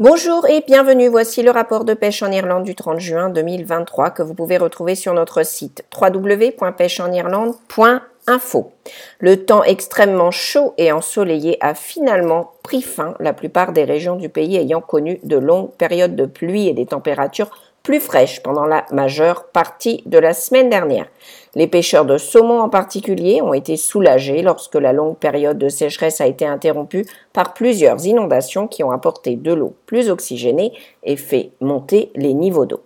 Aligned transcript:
Bonjour 0.00 0.46
et 0.48 0.64
bienvenue, 0.66 1.06
voici 1.08 1.42
le 1.42 1.50
rapport 1.50 1.84
de 1.84 1.92
pêche 1.92 2.22
en 2.22 2.32
Irlande 2.32 2.64
du 2.64 2.74
30 2.74 3.00
juin 3.00 3.28
2023 3.28 4.12
que 4.12 4.22
vous 4.22 4.32
pouvez 4.32 4.56
retrouver 4.56 4.94
sur 4.94 5.12
notre 5.12 5.44
site 5.44 5.84
www.pêcheenirlande.info. 5.94 8.72
Le 9.18 9.44
temps 9.44 9.62
extrêmement 9.62 10.30
chaud 10.30 10.72
et 10.78 10.90
ensoleillé 10.90 11.58
a 11.60 11.74
finalement 11.74 12.52
pris 12.62 12.80
fin, 12.80 13.14
la 13.20 13.34
plupart 13.34 13.74
des 13.74 13.84
régions 13.84 14.16
du 14.16 14.30
pays 14.30 14.56
ayant 14.56 14.80
connu 14.80 15.20
de 15.22 15.36
longues 15.36 15.74
périodes 15.76 16.16
de 16.16 16.24
pluie 16.24 16.68
et 16.68 16.72
des 16.72 16.86
températures 16.86 17.50
plus 17.82 18.00
fraîches 18.00 18.42
pendant 18.42 18.66
la 18.66 18.84
majeure 18.92 19.46
partie 19.48 20.02
de 20.06 20.18
la 20.18 20.34
semaine 20.34 20.70
dernière. 20.70 21.06
Les 21.54 21.66
pêcheurs 21.66 22.04
de 22.04 22.18
saumon 22.18 22.60
en 22.60 22.68
particulier 22.68 23.42
ont 23.42 23.54
été 23.54 23.76
soulagés 23.76 24.42
lorsque 24.42 24.76
la 24.76 24.92
longue 24.92 25.16
période 25.16 25.58
de 25.58 25.68
sécheresse 25.68 26.20
a 26.20 26.26
été 26.26 26.46
interrompue 26.46 27.06
par 27.32 27.54
plusieurs 27.54 28.04
inondations 28.06 28.68
qui 28.68 28.84
ont 28.84 28.90
apporté 28.92 29.36
de 29.36 29.52
l'eau 29.52 29.74
plus 29.86 30.10
oxygénée 30.10 30.72
et 31.02 31.16
fait 31.16 31.50
monter 31.60 32.12
les 32.14 32.34
niveaux 32.34 32.66
d'eau. 32.66 32.82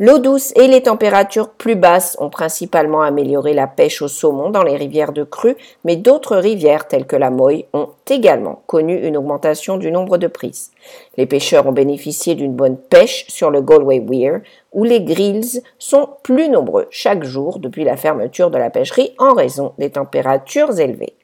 L'eau 0.00 0.18
douce 0.18 0.52
et 0.56 0.66
les 0.66 0.82
températures 0.82 1.50
plus 1.50 1.76
basses 1.76 2.16
ont 2.18 2.28
principalement 2.28 3.02
amélioré 3.02 3.54
la 3.54 3.68
pêche 3.68 4.02
au 4.02 4.08
saumon 4.08 4.50
dans 4.50 4.64
les 4.64 4.74
rivières 4.74 5.12
de 5.12 5.22
crue, 5.22 5.56
mais 5.84 5.94
d'autres 5.94 6.36
rivières 6.36 6.88
telles 6.88 7.06
que 7.06 7.14
la 7.14 7.30
Moy 7.30 7.66
ont 7.72 7.90
également 8.10 8.64
connu 8.66 9.06
une 9.06 9.16
augmentation 9.16 9.76
du 9.76 9.92
nombre 9.92 10.18
de 10.18 10.26
prises. 10.26 10.72
Les 11.16 11.26
pêcheurs 11.26 11.68
ont 11.68 11.72
bénéficié 11.72 12.34
d'une 12.34 12.54
bonne 12.54 12.76
pêche 12.76 13.26
sur 13.28 13.52
le 13.52 13.62
Galway 13.62 14.00
Weir, 14.00 14.40
où 14.72 14.82
les 14.82 15.00
grills 15.00 15.62
sont 15.78 16.08
plus 16.24 16.48
nombreux 16.48 16.88
chaque 16.90 17.22
jour 17.22 17.60
depuis 17.60 17.84
la 17.84 17.96
fermeture 17.96 18.50
de 18.50 18.58
la 18.58 18.70
pêcherie 18.70 19.14
en 19.18 19.32
raison 19.32 19.74
des 19.78 19.90
températures 19.90 20.76
élevées. 20.80 21.14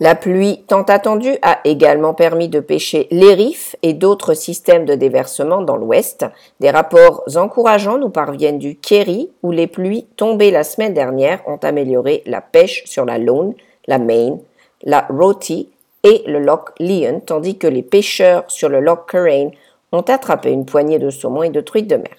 La 0.00 0.16
pluie 0.16 0.64
tant 0.66 0.82
attendue 0.82 1.36
a 1.42 1.60
également 1.64 2.14
permis 2.14 2.48
de 2.48 2.58
pêcher 2.58 3.06
les 3.12 3.32
rifs 3.32 3.76
et 3.82 3.92
d'autres 3.92 4.34
systèmes 4.34 4.86
de 4.86 4.96
déversement 4.96 5.62
dans 5.62 5.76
l'ouest. 5.76 6.26
Des 6.58 6.70
rapports 6.70 7.22
encourageants 7.36 7.98
nous 7.98 8.10
parviennent 8.10 8.58
du 8.58 8.74
Kerry 8.74 9.30
où 9.44 9.52
les 9.52 9.68
pluies 9.68 10.08
tombées 10.16 10.50
la 10.50 10.64
semaine 10.64 10.94
dernière 10.94 11.46
ont 11.46 11.60
amélioré 11.62 12.24
la 12.26 12.40
pêche 12.40 12.82
sur 12.86 13.04
la 13.04 13.18
Lone, 13.18 13.54
la 13.86 13.98
Main, 13.98 14.38
la 14.82 15.06
Roti 15.08 15.70
et 16.02 16.24
le 16.26 16.40
Loch 16.40 16.70
Leon, 16.80 17.20
tandis 17.24 17.56
que 17.56 17.68
les 17.68 17.82
pêcheurs 17.82 18.42
sur 18.48 18.68
le 18.68 18.80
Loch 18.80 19.06
Currain 19.06 19.50
ont 19.92 20.00
attrapé 20.00 20.50
une 20.50 20.66
poignée 20.66 20.98
de 20.98 21.10
saumons 21.10 21.44
et 21.44 21.50
de 21.50 21.60
truites 21.60 21.86
de 21.86 21.96
mer. 21.96 22.16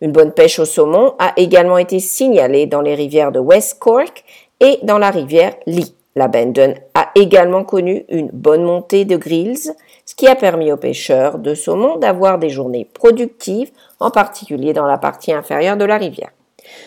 Une 0.00 0.12
bonne 0.12 0.32
pêche 0.32 0.58
au 0.58 0.64
saumon 0.64 1.12
a 1.18 1.34
également 1.36 1.76
été 1.76 1.98
signalée 2.00 2.64
dans 2.64 2.80
les 2.80 2.94
rivières 2.94 3.30
de 3.30 3.40
West 3.40 3.78
Cork 3.78 4.24
et 4.60 4.78
dans 4.82 4.98
la 4.98 5.10
rivière 5.10 5.54
Lee. 5.66 5.94
La 6.16 6.28
Bandon 6.28 6.74
a 6.94 7.10
également 7.16 7.64
connu 7.64 8.04
une 8.08 8.30
bonne 8.32 8.62
montée 8.62 9.04
de 9.04 9.16
grills, 9.16 9.74
ce 10.06 10.14
qui 10.14 10.28
a 10.28 10.36
permis 10.36 10.70
aux 10.70 10.76
pêcheurs 10.76 11.38
de 11.38 11.54
saumon 11.54 11.96
d'avoir 11.96 12.38
des 12.38 12.50
journées 12.50 12.88
productives, 12.92 13.70
en 13.98 14.10
particulier 14.10 14.72
dans 14.72 14.86
la 14.86 14.98
partie 14.98 15.32
inférieure 15.32 15.76
de 15.76 15.84
la 15.84 15.96
rivière. 15.96 16.30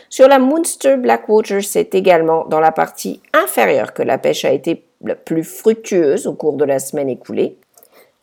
Sur 0.09 0.27
la 0.27 0.39
Munster 0.39 0.97
Blackwater, 0.97 1.63
c'est 1.63 1.93
également 1.93 2.45
dans 2.45 2.59
la 2.59 2.71
partie 2.71 3.21
inférieure 3.33 3.93
que 3.93 4.03
la 4.03 4.17
pêche 4.17 4.45
a 4.45 4.51
été 4.51 4.83
la 5.03 5.15
plus 5.15 5.43
fructueuse 5.43 6.25
au 6.25 6.33
cours 6.33 6.53
de 6.53 6.65
la 6.65 6.79
semaine 6.79 7.09
écoulée. 7.09 7.57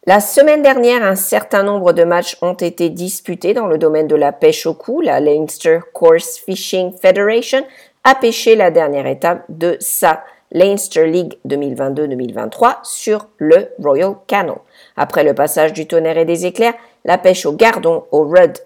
La 0.07 0.21
semaine 0.21 0.63
dernière, 0.63 1.03
un 1.03 1.15
certain 1.15 1.63
nombre 1.63 1.93
de 1.93 2.05
matchs 2.05 2.37
ont 2.43 2.55
été 2.55 2.91
disputés 2.91 3.55
dans 3.55 3.67
le 3.67 3.79
domaine 3.79 4.07
de 4.07 4.17
la 4.17 4.33
pêche 4.33 4.67
au 4.67 4.75
cou. 4.75 5.01
La 5.01 5.21
Leinster 5.21 5.81
Course 5.93 6.39
Fishing 6.45 6.93
Federation 6.93 7.65
a 8.03 8.15
pêché 8.15 8.55
la 8.55 8.71
dernière 8.71 9.07
étape 9.07 9.45
de 9.49 9.79
sa 9.81 10.23
Leinster 10.55 11.07
League 11.07 11.37
2022-2023 11.47 12.77
sur 12.85 13.27
le 13.39 13.69
Royal 13.83 14.15
Canal. 14.29 14.59
Après 14.97 15.25
le 15.25 15.35
passage 15.35 15.73
du 15.73 15.87
tonnerre 15.87 16.19
et 16.19 16.25
des 16.25 16.47
éclairs, 16.47 16.75
la 17.05 17.19
pêche 17.19 17.45
au 17.45 17.53
gardon, 17.53 18.05
au 18.13 18.23
rudd, 18.23 18.57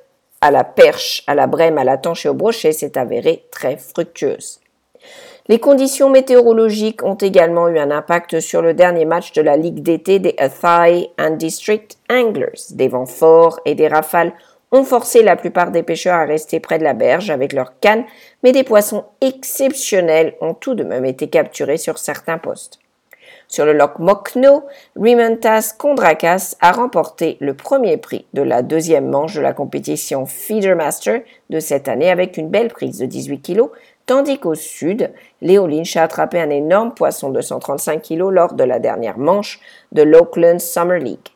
à 0.41 0.51
la 0.51 0.65
perche, 0.65 1.25
à 1.27 1.35
la 1.35 1.47
brème, 1.47 1.79
à 1.79 1.85
la 1.85 1.97
tanche 1.97 2.27
et 2.27 2.29
au 2.29 2.35
brochet 2.35 2.73
s'est 2.73 2.99
avérée 2.99 3.47
très 3.51 3.79
fructueuse. 3.79 4.61
Les 5.49 5.59
conditions 5.59 6.11
météorologiques 6.11 7.03
ont 7.03 7.15
également 7.15 7.69
eu 7.69 7.79
un 7.79 7.91
impact 7.91 8.39
sur 8.39 8.61
le 8.61 8.75
dernier 8.75 9.07
match 9.07 9.33
de 9.33 9.41
la 9.41 9.57
Ligue 9.57 9.83
d'été 9.83 10.19
des 10.19 10.35
Athy 10.37 11.09
and 11.19 11.37
District 11.37 11.97
Anglers. 12.11 12.61
Des 12.73 12.89
vents 12.89 13.07
forts 13.07 13.59
et 13.65 13.75
des 13.75 13.89
rafales 13.89 14.35
ont 14.73 14.85
forcé 14.85 15.23
la 15.23 15.37
plupart 15.37 15.71
des 15.71 15.83
pêcheurs 15.83 16.19
à 16.19 16.25
rester 16.25 16.61
près 16.61 16.79
de 16.79 16.85
la 16.85 16.95
berge 16.95 17.31
avec 17.31 17.53
leurs 17.53 17.79
cannes, 17.81 18.05
mais 18.43 18.53
des 18.53 18.65
poissons 18.65 19.05
exceptionnels 19.21 20.35
ont 20.41 20.55
tout 20.55 20.75
de 20.75 20.85
même 20.85 21.05
été 21.05 21.29
capturés 21.29 21.79
sur 21.79 21.99
certains 21.99 22.39
postes. 22.39 22.79
Sur 23.51 23.65
le 23.65 23.73
loch 23.73 23.99
Mokno, 23.99 24.65
Rimantas 24.95 25.75
Kondrakas 25.79 26.55
a 26.61 26.71
remporté 26.71 27.39
le 27.41 27.55
premier 27.55 27.97
prix 27.97 28.27
de 28.35 28.43
la 28.43 28.61
deuxième 28.61 29.09
manche 29.09 29.35
de 29.35 29.41
la 29.41 29.55
compétition 29.55 30.27
Feedermaster 30.27 31.25
de 31.49 31.59
cette 31.59 31.89
année 31.89 32.11
avec 32.11 32.37
une 32.37 32.51
belle 32.51 32.69
prise 32.69 32.99
de 32.99 33.07
18 33.07 33.41
kg, 33.41 33.63
tandis 34.05 34.39
qu'au 34.39 34.55
sud, 34.55 35.11
Léo 35.41 35.67
Lynch 35.67 35.97
a 35.97 36.03
attrapé 36.03 36.39
un 36.39 36.51
énorme 36.51 36.93
poisson 36.93 37.31
de 37.31 37.41
135 37.41 38.03
kg 38.03 38.29
lors 38.31 38.53
de 38.53 38.65
la 38.65 38.79
dernière 38.79 39.19
manche 39.19 39.61
de 39.93 40.03
l'Oakland 40.03 40.61
Summer 40.61 40.99
League. 40.99 41.31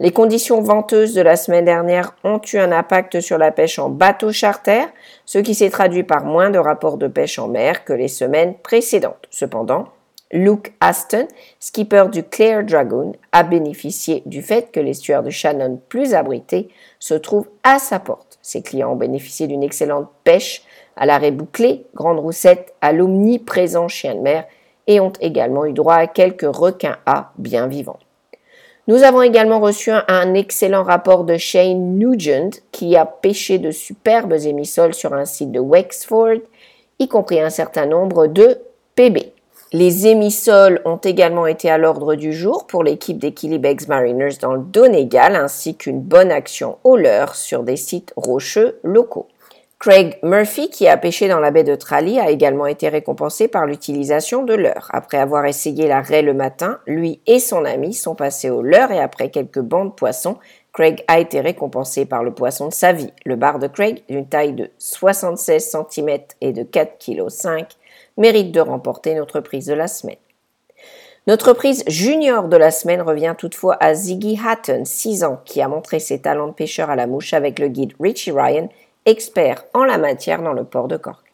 Les 0.00 0.10
conditions 0.10 0.60
venteuses 0.60 1.14
de 1.14 1.20
la 1.22 1.36
semaine 1.36 1.64
dernière 1.64 2.16
ont 2.24 2.40
eu 2.52 2.58
un 2.58 2.72
impact 2.72 3.20
sur 3.20 3.38
la 3.38 3.52
pêche 3.52 3.78
en 3.78 3.88
bateau 3.88 4.32
charter, 4.32 4.86
ce 5.24 5.38
qui 5.38 5.54
s'est 5.54 5.70
traduit 5.70 6.02
par 6.02 6.24
moins 6.24 6.50
de 6.50 6.58
rapports 6.58 6.98
de 6.98 7.06
pêche 7.06 7.38
en 7.38 7.48
mer 7.48 7.84
que 7.84 7.92
les 7.92 8.08
semaines 8.08 8.54
précédentes. 8.62 9.26
Cependant, 9.30 9.88
Luke 10.32 10.72
Aston, 10.80 11.28
skipper 11.60 12.06
du 12.10 12.24
Clare 12.24 12.64
Dragoon, 12.64 13.12
a 13.30 13.44
bénéficié 13.44 14.24
du 14.26 14.42
fait 14.42 14.72
que 14.72 14.80
l'estuaire 14.80 15.22
de 15.22 15.30
Shannon 15.30 15.80
plus 15.88 16.12
abrité 16.12 16.70
se 16.98 17.14
trouve 17.14 17.48
à 17.62 17.78
sa 17.78 18.00
porte. 18.00 18.38
Ses 18.42 18.62
clients 18.62 18.92
ont 18.92 18.96
bénéficié 18.96 19.46
d'une 19.46 19.62
excellente 19.62 20.10
pêche 20.24 20.62
à 20.96 21.06
l'arrêt 21.06 21.30
bouclé, 21.30 21.86
grande 21.94 22.18
roussette, 22.18 22.74
à 22.80 22.92
l'omniprésent 22.92 23.86
chien 23.86 24.16
de 24.16 24.20
mer 24.20 24.44
et 24.86 24.98
ont 24.98 25.12
également 25.20 25.66
eu 25.66 25.72
droit 25.72 25.94
à 25.94 26.06
quelques 26.06 26.52
requins 26.52 26.98
à 27.06 27.32
bien 27.38 27.68
vivants. 27.68 27.98
Nous 28.86 29.02
avons 29.02 29.22
également 29.22 29.60
reçu 29.60 29.90
un, 29.90 30.34
excellent 30.34 30.82
rapport 30.82 31.24
de 31.24 31.38
Shane 31.38 31.96
Nugent 31.96 32.60
qui 32.70 32.96
a 32.96 33.06
pêché 33.06 33.58
de 33.58 33.70
superbes 33.70 34.34
émissoles 34.34 34.92
sur 34.92 35.14
un 35.14 35.24
site 35.24 35.50
de 35.52 35.58
Wexford, 35.58 36.40
y 36.98 37.08
compris 37.08 37.40
un 37.40 37.48
certain 37.48 37.86
nombre 37.86 38.26
de 38.26 38.58
PB. 38.94 39.32
Les 39.72 40.06
émissoles 40.06 40.82
ont 40.84 40.98
également 40.98 41.46
été 41.46 41.70
à 41.70 41.78
l'ordre 41.78 42.14
du 42.14 42.34
jour 42.34 42.66
pour 42.66 42.84
l'équipe 42.84 43.18
des 43.18 43.32
Killybegs 43.32 43.88
Mariners 43.88 44.36
dans 44.42 44.52
le 44.52 44.60
Donegal 44.62 45.34
ainsi 45.34 45.76
qu'une 45.76 46.02
bonne 46.02 46.30
action 46.30 46.76
au 46.84 46.98
leurre 46.98 47.36
sur 47.36 47.62
des 47.62 47.76
sites 47.76 48.12
rocheux 48.16 48.78
locaux. 48.82 49.28
Craig 49.86 50.18
Murphy, 50.22 50.70
qui 50.70 50.88
a 50.88 50.96
pêché 50.96 51.28
dans 51.28 51.40
la 51.40 51.50
baie 51.50 51.62
de 51.62 51.74
Tralee, 51.74 52.18
a 52.18 52.30
également 52.30 52.64
été 52.64 52.88
récompensé 52.88 53.48
par 53.48 53.66
l'utilisation 53.66 54.42
de 54.42 54.54
leurre. 54.54 54.88
Après 54.94 55.18
avoir 55.18 55.44
essayé 55.44 55.86
la 55.86 56.00
raie 56.00 56.22
le 56.22 56.32
matin, 56.32 56.80
lui 56.86 57.20
et 57.26 57.38
son 57.38 57.66
ami 57.66 57.92
sont 57.92 58.14
passés 58.14 58.48
au 58.48 58.62
leurre 58.62 58.92
et 58.92 58.98
après 58.98 59.28
quelques 59.28 59.60
bancs 59.60 59.90
de 59.90 59.94
poissons, 59.94 60.38
Craig 60.72 61.04
a 61.06 61.20
été 61.20 61.42
récompensé 61.42 62.06
par 62.06 62.24
le 62.24 62.32
poisson 62.32 62.68
de 62.68 62.72
sa 62.72 62.94
vie. 62.94 63.12
Le 63.26 63.36
bar 63.36 63.58
de 63.58 63.66
Craig, 63.66 64.02
d'une 64.08 64.26
taille 64.26 64.54
de 64.54 64.70
76 64.78 65.76
cm 65.90 66.18
et 66.40 66.52
de 66.52 66.62
4,5 66.62 67.58
kg, 67.58 67.66
mérite 68.16 68.52
de 68.52 68.60
remporter 68.60 69.14
notre 69.14 69.40
prise 69.40 69.66
de 69.66 69.74
la 69.74 69.86
semaine. 69.86 70.16
Notre 71.26 71.52
prise 71.52 71.84
junior 71.86 72.48
de 72.48 72.56
la 72.56 72.70
semaine 72.70 73.02
revient 73.02 73.34
toutefois 73.36 73.76
à 73.80 73.92
Ziggy 73.92 74.40
Hatton, 74.42 74.84
6 74.86 75.24
ans, 75.24 75.40
qui 75.44 75.60
a 75.60 75.68
montré 75.68 75.98
ses 75.98 76.22
talents 76.22 76.48
de 76.48 76.52
pêcheur 76.52 76.88
à 76.88 76.96
la 76.96 77.06
mouche 77.06 77.34
avec 77.34 77.58
le 77.58 77.68
guide 77.68 77.92
Richie 78.00 78.32
Ryan 78.32 78.70
expert 79.06 79.64
en 79.74 79.84
la 79.84 79.98
matière 79.98 80.42
dans 80.42 80.52
le 80.52 80.64
port 80.64 80.88
de 80.88 80.96
Cork. 80.96 81.24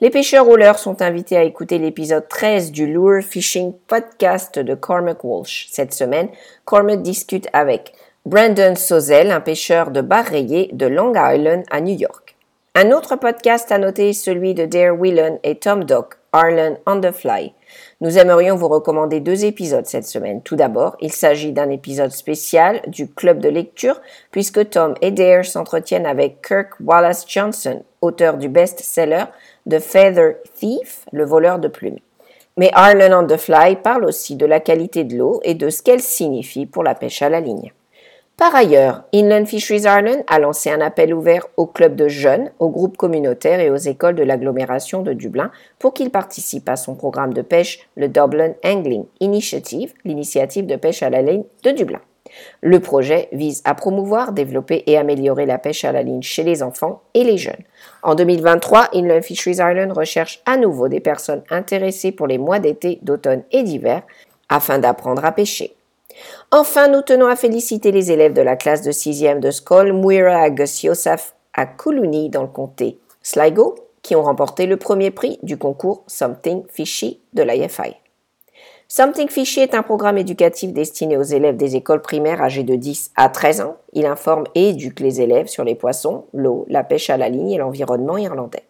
Les 0.00 0.08
pêcheurs 0.08 0.46
rouleurs 0.46 0.78
sont 0.78 1.02
invités 1.02 1.36
à 1.36 1.42
écouter 1.42 1.78
l'épisode 1.78 2.26
13 2.26 2.72
du 2.72 2.86
Lure 2.86 3.22
Fishing 3.22 3.74
Podcast 3.86 4.58
de 4.58 4.74
Cormac 4.74 5.22
Walsh. 5.24 5.66
Cette 5.70 5.92
semaine, 5.92 6.28
Cormac 6.64 7.02
discute 7.02 7.48
avec 7.52 7.92
Brandon 8.24 8.74
Sozel, 8.76 9.30
un 9.30 9.40
pêcheur 9.40 9.90
de 9.90 10.00
bar 10.00 10.24
rayé 10.24 10.70
de 10.72 10.86
Long 10.86 11.12
Island 11.14 11.64
à 11.70 11.82
New 11.82 11.98
York. 11.98 12.29
Un 12.76 12.92
autre 12.92 13.16
podcast 13.16 13.72
à 13.72 13.78
noter 13.78 14.10
est 14.10 14.12
celui 14.12 14.54
de 14.54 14.64
Dare 14.64 14.96
Whelan 14.96 15.40
et 15.42 15.56
Tom 15.56 15.82
Dock, 15.82 16.14
Ireland 16.32 16.76
on 16.86 17.00
the 17.00 17.10
Fly. 17.10 17.52
Nous 18.00 18.16
aimerions 18.16 18.54
vous 18.54 18.68
recommander 18.68 19.18
deux 19.18 19.44
épisodes 19.44 19.86
cette 19.86 20.06
semaine. 20.06 20.40
Tout 20.40 20.54
d'abord, 20.54 20.96
il 21.00 21.10
s'agit 21.10 21.50
d'un 21.50 21.68
épisode 21.68 22.12
spécial 22.12 22.80
du 22.86 23.10
club 23.10 23.40
de 23.40 23.48
lecture 23.48 24.00
puisque 24.30 24.70
Tom 24.70 24.94
et 25.02 25.10
Dare 25.10 25.44
s'entretiennent 25.44 26.06
avec 26.06 26.46
Kirk 26.46 26.74
Wallace 26.78 27.26
Johnson, 27.26 27.82
auteur 28.02 28.36
du 28.36 28.48
best-seller 28.48 29.24
The 29.68 29.80
Feather 29.80 30.36
Thief, 30.54 31.06
le 31.10 31.24
voleur 31.24 31.58
de 31.58 31.66
plumes. 31.66 31.98
Mais 32.56 32.70
Ireland 32.76 33.24
on 33.24 33.26
the 33.26 33.36
Fly 33.36 33.76
parle 33.82 34.04
aussi 34.04 34.36
de 34.36 34.46
la 34.46 34.60
qualité 34.60 35.02
de 35.02 35.16
l'eau 35.16 35.40
et 35.42 35.54
de 35.54 35.70
ce 35.70 35.82
qu'elle 35.82 36.00
signifie 36.00 36.66
pour 36.66 36.84
la 36.84 36.94
pêche 36.94 37.20
à 37.20 37.30
la 37.30 37.40
ligne. 37.40 37.72
Par 38.40 38.54
ailleurs, 38.54 39.02
Inland 39.12 39.44
Fisheries 39.44 39.82
Ireland 39.82 40.24
a 40.26 40.38
lancé 40.38 40.70
un 40.70 40.80
appel 40.80 41.12
ouvert 41.12 41.46
aux 41.58 41.66
clubs 41.66 41.94
de 41.94 42.08
jeunes, 42.08 42.50
aux 42.58 42.70
groupes 42.70 42.96
communautaires 42.96 43.60
et 43.60 43.68
aux 43.68 43.76
écoles 43.76 44.14
de 44.14 44.22
l'agglomération 44.22 45.02
de 45.02 45.12
Dublin 45.12 45.50
pour 45.78 45.92
qu'ils 45.92 46.08
participent 46.08 46.70
à 46.70 46.76
son 46.76 46.94
programme 46.94 47.34
de 47.34 47.42
pêche, 47.42 47.80
le 47.96 48.08
Dublin 48.08 48.54
Angling 48.64 49.04
Initiative, 49.20 49.92
l'initiative 50.06 50.64
de 50.64 50.76
pêche 50.76 51.02
à 51.02 51.10
la 51.10 51.20
ligne 51.20 51.44
de 51.64 51.70
Dublin. 51.72 52.00
Le 52.62 52.80
projet 52.80 53.28
vise 53.32 53.60
à 53.66 53.74
promouvoir, 53.74 54.32
développer 54.32 54.84
et 54.86 54.96
améliorer 54.96 55.44
la 55.44 55.58
pêche 55.58 55.84
à 55.84 55.92
la 55.92 56.02
ligne 56.02 56.22
chez 56.22 56.42
les 56.42 56.62
enfants 56.62 57.02
et 57.12 57.24
les 57.24 57.36
jeunes. 57.36 57.62
En 58.02 58.14
2023, 58.14 58.88
Inland 58.94 59.20
Fisheries 59.20 59.58
Ireland 59.58 59.92
recherche 59.92 60.40
à 60.46 60.56
nouveau 60.56 60.88
des 60.88 61.00
personnes 61.00 61.42
intéressées 61.50 62.10
pour 62.10 62.26
les 62.26 62.38
mois 62.38 62.58
d'été, 62.58 63.00
d'automne 63.02 63.42
et 63.52 63.62
d'hiver 63.62 64.00
afin 64.48 64.78
d'apprendre 64.78 65.26
à 65.26 65.32
pêcher. 65.32 65.76
Enfin, 66.50 66.88
nous 66.88 67.02
tenons 67.02 67.26
à 67.26 67.36
féliciter 67.36 67.92
les 67.92 68.10
élèves 68.10 68.32
de 68.32 68.42
la 68.42 68.56
classe 68.56 68.82
de 68.82 68.92
6e 68.92 69.40
de 69.40 69.50
Skol 69.50 69.92
Muira 69.92 70.42
Agus 70.42 70.86
à 71.54 71.66
Kuluni 71.66 72.30
dans 72.30 72.42
le 72.42 72.48
comté 72.48 72.98
Sligo 73.22 73.74
qui 74.02 74.16
ont 74.16 74.22
remporté 74.22 74.66
le 74.66 74.76
premier 74.76 75.10
prix 75.10 75.38
du 75.42 75.58
concours 75.58 76.04
Something 76.06 76.64
Fishy 76.68 77.20
de 77.34 77.42
l'IFI. 77.42 77.96
Something 78.88 79.28
Fishy 79.28 79.60
est 79.60 79.74
un 79.74 79.84
programme 79.84 80.18
éducatif 80.18 80.72
destiné 80.72 81.16
aux 81.16 81.22
élèves 81.22 81.56
des 81.56 81.76
écoles 81.76 82.02
primaires 82.02 82.42
âgés 82.42 82.64
de 82.64 82.74
10 82.74 83.12
à 83.14 83.28
13 83.28 83.60
ans. 83.60 83.76
Il 83.92 84.04
informe 84.04 84.44
et 84.56 84.70
éduque 84.70 84.98
les 84.98 85.20
élèves 85.20 85.46
sur 85.46 85.62
les 85.62 85.76
poissons, 85.76 86.24
l'eau, 86.32 86.66
la 86.68 86.82
pêche 86.82 87.08
à 87.08 87.16
la 87.16 87.28
ligne 87.28 87.52
et 87.52 87.58
l'environnement 87.58 88.18
irlandais. 88.18 88.64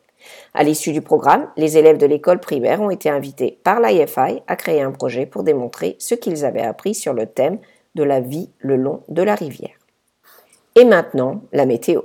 À 0.55 0.63
l'issue 0.63 0.93
du 0.93 1.03
programme, 1.03 1.49
les 1.57 1.79
élèves 1.79 1.99
de 1.99 2.07
l'école 2.07 2.41
primaire 2.41 2.81
ont 2.81 2.91
été 2.91 3.09
invités 3.09 3.59
par 3.63 3.81
l'IFI 3.81 4.43
à 4.47 4.57
créer 4.57 4.83
un 4.83 4.93
projet 4.93 5.27
pour 5.27 5.43
démontrer 5.43 5.97
ce 5.99 6.15
qu'ils 6.15 6.45
avaient 6.45 6.61
appris 6.61 6.95
sur 6.95 7.13
le 7.13 7.27
thème 7.27 7.59
de 7.95 8.03
la 8.03 8.21
vie 8.21 8.51
le 8.59 8.77
long 8.77 9.03
de 9.09 9.23
la 9.23 9.35
rivière. 9.35 9.77
Et 10.77 10.85
maintenant, 10.85 11.43
la 11.53 11.67
météo. 11.67 12.03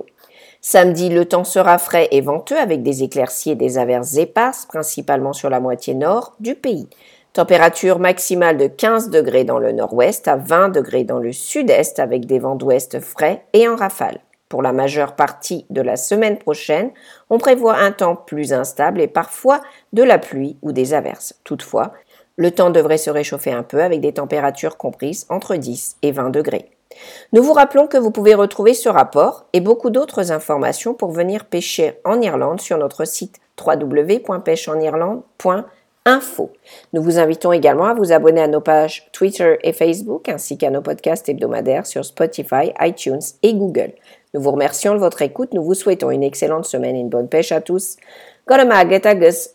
Samedi, 0.60 1.10
le 1.10 1.24
temps 1.26 1.44
sera 1.44 1.78
frais 1.78 2.08
et 2.10 2.20
venteux 2.20 2.58
avec 2.58 2.82
des 2.82 3.04
éclaircies 3.04 3.52
et 3.52 3.54
des 3.54 3.78
averses 3.78 4.16
éparses, 4.16 4.66
principalement 4.66 5.32
sur 5.32 5.48
la 5.48 5.60
moitié 5.60 5.94
nord 5.94 6.34
du 6.40 6.56
pays. 6.56 6.88
Température 7.32 7.98
maximale 7.98 8.56
de 8.56 8.66
15 8.66 9.10
degrés 9.10 9.44
dans 9.44 9.58
le 9.58 9.70
nord-ouest 9.70 10.26
à 10.26 10.36
20 10.36 10.70
degrés 10.70 11.04
dans 11.04 11.18
le 11.18 11.32
sud-est 11.32 11.98
avec 11.98 12.26
des 12.26 12.38
vents 12.38 12.56
d'ouest 12.56 12.98
frais 12.98 13.44
et 13.52 13.68
en 13.68 13.76
rafale. 13.76 14.20
Pour 14.48 14.62
la 14.62 14.72
majeure 14.72 15.16
partie 15.16 15.66
de 15.70 15.80
la 15.80 15.96
semaine 15.96 16.38
prochaine, 16.38 16.92
on 17.30 17.38
prévoit 17.38 17.76
un 17.78 17.90
temps 17.90 18.14
plus 18.14 18.52
instable 18.52 19.00
et 19.00 19.08
parfois 19.08 19.60
de 19.92 20.04
la 20.04 20.18
pluie 20.18 20.56
ou 20.62 20.72
des 20.72 20.94
averses. 20.94 21.34
Toutefois, 21.42 21.92
le 22.36 22.50
temps 22.50 22.70
devrait 22.70 22.98
se 22.98 23.10
réchauffer 23.10 23.52
un 23.52 23.64
peu 23.64 23.82
avec 23.82 24.00
des 24.00 24.12
températures 24.12 24.76
comprises 24.76 25.26
entre 25.30 25.56
10 25.56 25.96
et 26.02 26.12
20 26.12 26.30
degrés. 26.30 26.70
Nous 27.32 27.42
vous 27.42 27.52
rappelons 27.52 27.88
que 27.88 27.96
vous 27.96 28.10
pouvez 28.10 28.34
retrouver 28.34 28.74
ce 28.74 28.88
rapport 28.88 29.46
et 29.52 29.60
beaucoup 29.60 29.90
d'autres 29.90 30.30
informations 30.32 30.94
pour 30.94 31.10
venir 31.10 31.46
pêcher 31.46 31.98
en 32.04 32.20
Irlande 32.20 32.60
sur 32.60 32.78
notre 32.78 33.04
site 33.04 33.40
www.pêcheenirlande.info. 36.06 36.52
Nous 36.92 37.02
vous 37.02 37.18
invitons 37.18 37.52
également 37.52 37.86
à 37.86 37.94
vous 37.94 38.12
abonner 38.12 38.40
à 38.40 38.48
nos 38.48 38.60
pages 38.60 39.08
Twitter 39.12 39.56
et 39.62 39.72
Facebook 39.72 40.28
ainsi 40.28 40.56
qu'à 40.56 40.70
nos 40.70 40.82
podcasts 40.82 41.28
hebdomadaires 41.28 41.86
sur 41.86 42.04
Spotify, 42.04 42.72
iTunes 42.80 43.20
et 43.42 43.54
Google. 43.54 43.92
Nous 44.34 44.40
vous 44.40 44.52
remercions 44.52 44.94
de 44.94 45.00
votre 45.00 45.22
écoute. 45.22 45.52
Nous 45.52 45.64
vous 45.64 45.74
souhaitons 45.74 46.10
une 46.10 46.22
excellente 46.22 46.66
semaine 46.66 46.96
et 46.96 47.00
une 47.00 47.08
bonne 47.08 47.28
pêche 47.28 47.52
à 47.52 47.60
tous. 47.60 47.96
Agus, 48.48 49.50